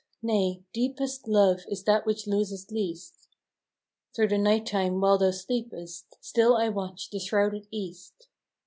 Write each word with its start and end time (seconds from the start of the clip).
nay, 0.23 0.63
deepest 0.73 1.27
Love 1.27 1.59
is 1.67 1.83
that 1.83 2.07
which 2.07 2.25
loseth 2.25 2.71
least: 2.71 3.27
Through 4.15 4.29
the 4.29 4.39
night 4.39 4.65
time 4.65 4.99
while 4.99 5.19
thou 5.19 5.29
sleepest, 5.29 6.17
Still 6.21 6.57
I 6.57 6.69
watch 6.69 7.11
the 7.11 7.19
shrouded 7.19 7.67
east. 7.69 8.27